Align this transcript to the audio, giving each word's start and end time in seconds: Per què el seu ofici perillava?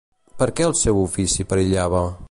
Per 0.39 0.47
què 0.59 0.65
el 0.69 0.73
seu 0.79 1.03
ofici 1.03 1.47
perillava? 1.53 2.05